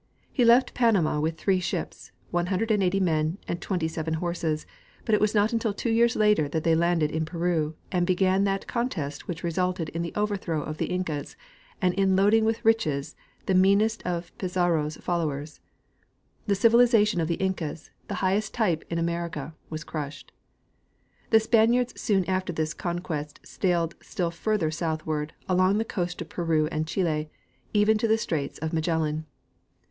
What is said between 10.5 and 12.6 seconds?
of the Incas and in loading witli